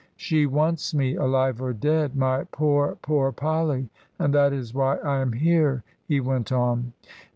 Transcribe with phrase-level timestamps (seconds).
[0.15, 3.91] "She wants me, alive or dead, my poor, poor Polly!
[4.17, 6.93] and that is why I am here," he went on.